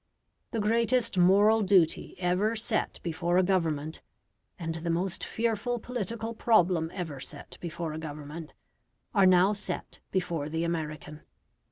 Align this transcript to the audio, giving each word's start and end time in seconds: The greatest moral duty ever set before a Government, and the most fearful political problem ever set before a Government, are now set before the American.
The 0.49 0.59
greatest 0.59 1.15
moral 1.15 1.61
duty 1.61 2.15
ever 2.17 2.55
set 2.55 2.99
before 3.03 3.37
a 3.37 3.43
Government, 3.43 4.01
and 4.57 4.73
the 4.73 4.89
most 4.89 5.23
fearful 5.23 5.77
political 5.77 6.33
problem 6.33 6.89
ever 6.91 7.19
set 7.19 7.59
before 7.61 7.93
a 7.93 7.99
Government, 7.99 8.55
are 9.13 9.27
now 9.27 9.53
set 9.53 9.99
before 10.09 10.49
the 10.49 10.63
American. 10.63 11.21